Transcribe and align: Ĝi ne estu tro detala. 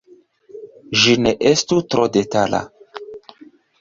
Ĝi 1.01 1.13
ne 1.27 1.33
estu 1.51 1.79
tro 1.91 2.07
detala. 2.17 2.63